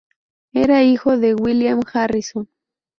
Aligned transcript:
Era 0.55 0.81
hijo 0.81 1.15
de 1.15 1.35
William 1.35 1.81
Harrison. 1.93 2.49